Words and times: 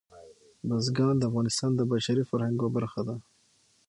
بزګان 0.67 1.15
د 1.17 1.23
افغانستان 1.29 1.71
د 1.75 1.81
بشري 1.91 2.23
فرهنګ 2.29 2.57
یوه 2.59 2.69
برخه 2.77 3.01
ده. 3.07 3.15